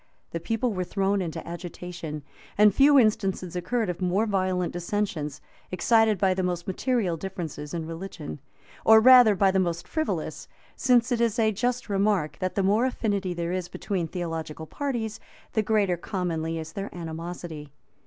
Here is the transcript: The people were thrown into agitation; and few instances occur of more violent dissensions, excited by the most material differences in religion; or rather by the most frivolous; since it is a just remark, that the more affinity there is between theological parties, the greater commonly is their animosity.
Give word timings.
The 0.31 0.39
people 0.39 0.73
were 0.73 0.83
thrown 0.83 1.21
into 1.21 1.47
agitation; 1.47 2.23
and 2.57 2.73
few 2.73 2.97
instances 2.97 3.55
occur 3.55 3.83
of 3.83 4.01
more 4.01 4.25
violent 4.25 4.73
dissensions, 4.73 5.41
excited 5.71 6.17
by 6.17 6.33
the 6.33 6.41
most 6.41 6.65
material 6.65 7.17
differences 7.17 7.71
in 7.71 7.85
religion; 7.85 8.39
or 8.83 8.99
rather 8.99 9.35
by 9.35 9.51
the 9.51 9.59
most 9.59 9.87
frivolous; 9.87 10.47
since 10.75 11.11
it 11.11 11.21
is 11.21 11.37
a 11.37 11.51
just 11.51 11.87
remark, 11.87 12.37
that 12.39 12.55
the 12.55 12.63
more 12.63 12.87
affinity 12.87 13.35
there 13.35 13.51
is 13.51 13.67
between 13.69 14.07
theological 14.07 14.65
parties, 14.65 15.19
the 15.53 15.61
greater 15.61 15.97
commonly 15.97 16.57
is 16.57 16.73
their 16.73 16.89
animosity. 16.95 17.71